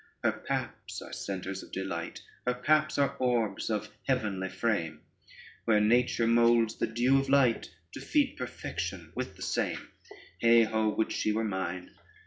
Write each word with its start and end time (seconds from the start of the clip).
Her 0.23 0.31
paps 0.31 0.99
are 1.03 1.13
centres 1.13 1.61
of 1.61 1.71
delight, 1.71 2.23
Her 2.47 2.55
paps 2.55 2.97
are 2.97 3.15
orbs 3.19 3.69
of 3.69 3.89
heavenly 4.07 4.49
frame, 4.49 5.01
Where 5.65 5.79
nature 5.79 6.25
moulds 6.25 6.77
the 6.79 6.87
dew 6.87 7.19
of 7.19 7.29
light, 7.29 7.69
To 7.91 8.01
feed 8.01 8.35
perfection 8.35 9.11
with 9.13 9.35
the 9.35 9.43
same: 9.43 9.89
Heigh 10.41 10.63
ho, 10.63 10.89
would 10.95 11.11
she 11.11 11.31
were 11.31 11.43
mine. 11.43 11.91